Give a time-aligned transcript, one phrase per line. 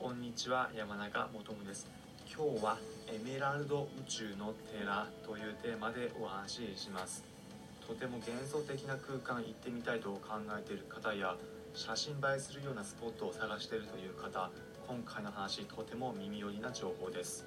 [0.00, 1.86] こんにちは山中もとです。
[2.24, 7.22] 今日はエメラルド宇宙の寺というテーマでお話しします。
[7.86, 11.36] とても幻想的な空間行ってみたいと考えている方や
[11.74, 14.48] 写真映えするようなスポットを探しているという方
[14.88, 17.44] 今回の話とても耳寄りな情報です。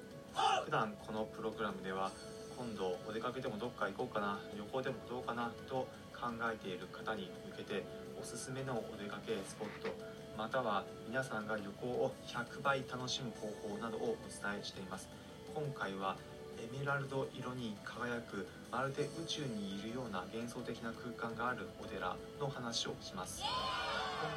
[0.64, 2.12] 普段このプログラムでは
[2.56, 7.84] 今度お出かけでもどっか行こうかな旅行でもどうかなと考えている方に向けて
[8.24, 9.94] おすすめのお出かけスポット
[10.38, 15.10] または皆さんが旅行を100倍楽しむ方法などをお伝えしています。
[15.54, 16.16] 今回は
[16.56, 23.42] エメラルド色に輝くまるで宇宙にいるような幻想的な空間があるお寺の話をします。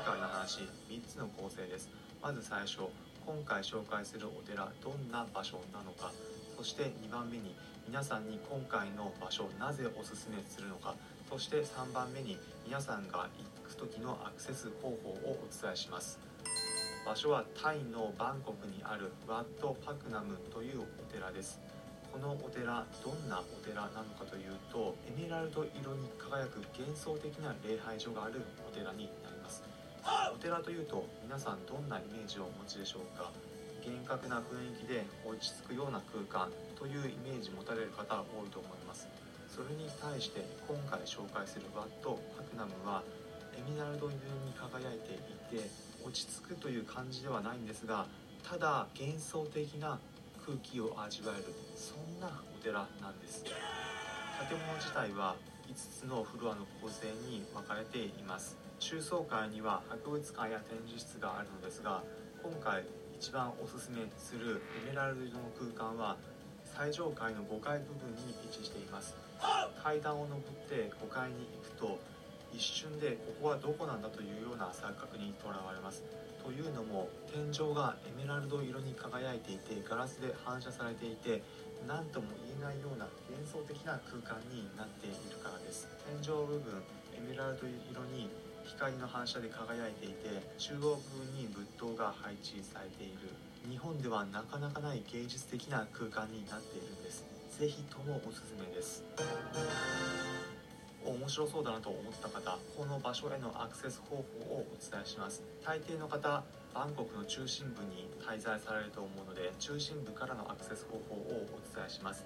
[0.04, 1.90] 今回の話3つの構成です。
[2.22, 2.92] まず最初
[3.26, 6.12] 今回紹介するお寺どんな場所なのか。
[6.58, 7.56] そして2番目に
[7.88, 10.94] 皆さんに今回の場所なぜおすすめするのか。
[11.30, 16.20] そして3番目に皆さんが行く時のアクセス方法をお伝えします。
[17.06, 21.60] 場所はタイのバンコクにあるワット・パクナムというお寺です。
[22.12, 29.64] このお寺どんなお寺なのかというとエメラルド色に輝く幻想的な礼拝所があるお寺になります。
[30.34, 33.32] お寺というと皆さんどんなイメージをお持ちでしょうか？
[33.84, 39.08] 厳格な雰囲気で落ち着くような空間というイメージ持たれる方多いと思います。
[39.58, 43.02] それに対して今回紹介するワット・パクナムは
[43.58, 44.14] エメラルド色
[44.46, 45.66] に輝いていて
[46.06, 48.06] 落ち着くという感じではないんですが
[48.46, 49.98] ただ幻想的な
[50.46, 53.44] 空気を味わえるそんなお寺なんです。
[53.44, 55.36] 建物自体は
[55.68, 58.56] 5つのフロアの構成に分かれています。
[58.78, 62.04] 中層階には博物館や展示室があるのですが
[62.44, 62.86] 今回
[63.20, 66.16] 一番おすすめするエメラルド色の空間は
[66.78, 69.16] 最上階の5階部分に位置しています。
[69.82, 71.98] 階段を上って5階に行くと
[72.54, 76.04] 一瞬でここはどこなんだというような錯覚にとらわれます。
[76.46, 81.42] というのも天井がエメラルド色に輝いていてガラスで反射されていて
[81.88, 85.90] 何とも言えないような幻想的な空間になっているからです。
[86.06, 86.78] 天井部分
[87.18, 88.30] エメラルド色に
[88.68, 93.32] 光の反射で輝いていて中央部分に仏塔が配置されている。
[93.70, 97.26] 日本ではなかなかない芸術的な空間になっているんです。
[97.60, 99.04] ぜひともおすすめです。
[101.06, 104.22] 面白そうだなと思った方この場所へのアクセス方法
[104.56, 105.44] をお伝えします。
[105.66, 112.26] 大抵の方バンコクの中心部に滞在されると思うので中心部からのアクセス方法をお伝えします。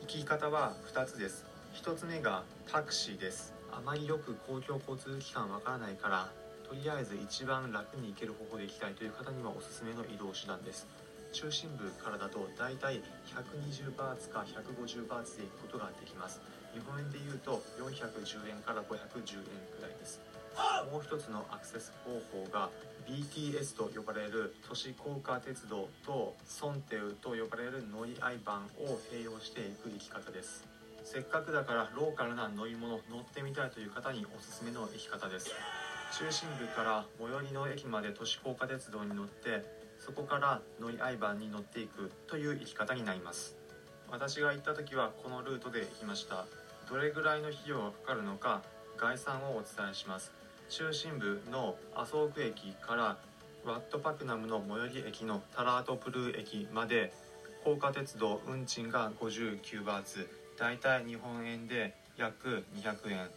[0.00, 1.44] 行き方は2つです。
[1.74, 6.28] 1つ目がタクシーですあまりよく公共交通機関わからないから
[6.68, 10.86] とりあえず一番楽に行ける方法で行きたいという方にはおすすめの移動手段です。
[11.32, 16.40] 中心部からだとだいたい120バーツか150バーツで行くことができます。
[16.72, 19.44] 日本円で言うと410円から510円
[19.76, 20.20] くらいです。
[20.92, 22.70] もう一つのアクセス方法が
[23.08, 30.64] BTS と呼ばれる都市高架鉄道とソンテウと呼ばれる乗り合い版を併用していく行き方です。
[31.04, 35.50] せっかくだからローカルな乗り物乗ってみたいという方におすすめの行き方です。
[36.18, 39.64] 中心部から最寄りの駅まで都市高架鉄道に乗って
[39.98, 43.56] そこから乗り合い版に乗っていくという行き方になります。
[44.10, 46.44] 私が行った時はこのルートで行きました。
[46.88, 48.62] どれぐらいの費用がかかるのか
[48.98, 50.32] 概算をお伝えします。
[50.68, 53.16] 中心部の麻生区駅から
[53.64, 57.12] ワットパクナムの最寄り駅のタラートプルー駅まで
[57.64, 60.41] 高架鉄道運賃が59バーツ。
[60.58, 63.28] だいたい日本円で約200円。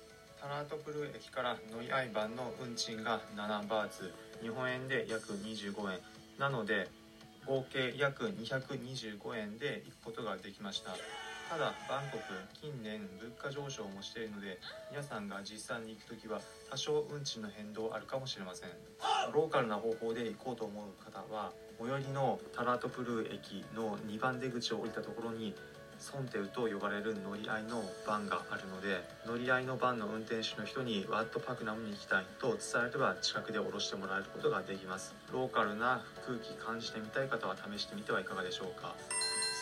[0.41, 4.13] タラートプル駅から乗り合い版の運賃が7バーツ。
[4.41, 5.99] 日本円で約25円。
[6.37, 6.87] なので
[7.47, 10.91] 合計約225円で行くことができました。
[11.49, 12.23] ただバンコク
[12.59, 14.59] 近年物価上昇もしているので
[14.89, 18.69] 皆さんが実際に行く時は多少運賃の変動あるかもしれません。
[19.31, 25.55] ローカルな方法で行こうと思う方は最寄りのタラートプルー駅の2番出口を降りたところに
[26.00, 35.15] ソンテウと呼ばれる乗り合いのバンがあるので乗り合いのバンの運転手の人にワットパクナムに行きたいと伝えれば近くで降ろしてもらえることができます。
[35.31, 38.95] ローカルな空気感じてみたい方は試してみてはいかがでしょうか。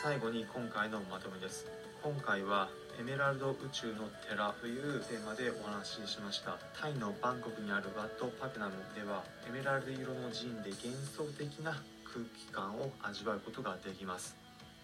[0.03, 1.67] 最後に今回のまとめです。
[2.03, 2.69] 今回は
[2.99, 6.57] エメラルド宇宙の寺というテーマでお話ししました。
[6.79, 11.71] タイのバンコクにあるワットパクナムではエメラルド色の寺院で幻想的な
[12.03, 14.42] 空気感を味わうことができます。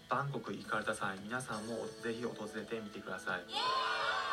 [0.10, 3.42] バンコク行かれた際皆さんもぜひ訪れてみてください。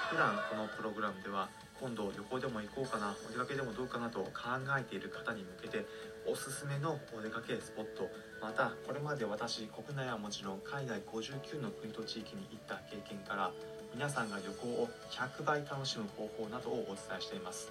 [0.08, 1.48] 普段このプログラムでは
[1.80, 4.30] 今度旅行でも行こうかなお出かけでもどうかなと考
[4.78, 5.84] えている方に向けて
[6.24, 8.08] おすすめのお出かけスポット
[8.40, 13.50] またこれまで私国内はもちろん海外59の国と地域に行った経験から
[13.92, 17.70] 皆さんが旅行を100倍楽しむ方法などをお伝えしています。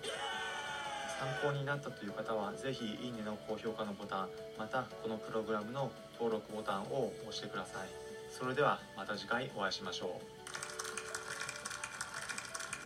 [1.19, 7.88] 参考になったという方は是非いいねの高評価のボタンまたこのプログラムの登録ボタンを押してください。
[8.29, 10.34] それではまた次回お会いしましょう。